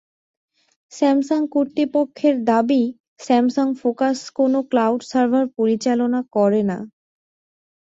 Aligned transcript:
Samsung 0.91 1.41
কর্তৃপক্ষের 1.53 2.35
দাবি, 2.43 2.83
Samsung 3.19 3.67
focus 3.81 4.17
কোনো 4.37 4.59
ক্লাউড 4.69 5.01
সার্ভার 5.11 5.45
পরিচালনা 5.57 6.19
করে 6.35 6.61
না। 6.63 6.77